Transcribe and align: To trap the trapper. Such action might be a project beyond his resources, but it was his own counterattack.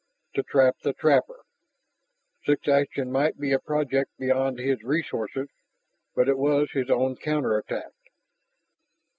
To 0.33 0.41
trap 0.41 0.77
the 0.81 0.93
trapper. 0.93 1.41
Such 2.45 2.67
action 2.67 3.11
might 3.11 3.39
be 3.39 3.51
a 3.53 3.59
project 3.59 4.09
beyond 4.17 4.57
his 4.57 4.81
resources, 4.81 5.47
but 6.15 6.27
it 6.27 6.39
was 6.39 6.71
his 6.71 6.89
own 6.89 7.15
counterattack. 7.17 7.91